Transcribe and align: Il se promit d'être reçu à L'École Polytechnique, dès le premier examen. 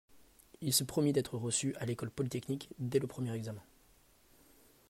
Il 0.61 0.73
se 0.73 0.83
promit 0.83 1.13
d'être 1.13 1.37
reçu 1.37 1.75
à 1.75 1.85
L'École 1.85 2.09
Polytechnique, 2.09 2.69
dès 2.79 2.97
le 2.97 3.05
premier 3.05 3.35
examen. 3.35 3.61